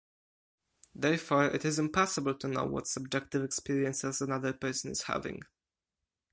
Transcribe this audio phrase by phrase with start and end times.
[0.95, 5.43] Therefore it is impossible to know what subjective experiences another person is having.